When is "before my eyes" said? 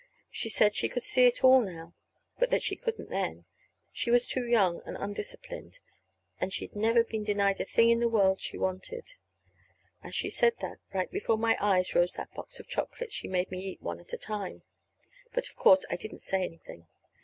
11.11-11.93